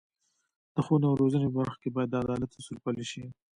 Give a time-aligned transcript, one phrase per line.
[0.75, 3.23] د ښوونې او روزنې په برخه کې باید د عدالت اصول پلي شي.